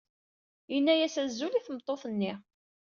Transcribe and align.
Yenna-as 0.73 1.15
azul 1.23 1.53
i 1.55 1.61
tmeṭṭut-nni. 1.65 2.33